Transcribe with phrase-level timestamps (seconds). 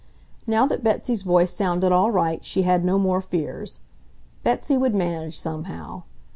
[0.47, 3.81] Now that Betsy's voice sounded all right she had no more fears.
[4.43, 6.05] Betsy would manage somehow.